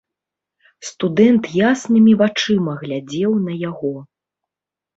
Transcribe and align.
Студэнт 0.89 1.43
яснымі 1.59 2.17
вачыма 2.23 2.73
глядзеў 2.81 3.39
на 3.47 3.61
яго. 3.69 3.95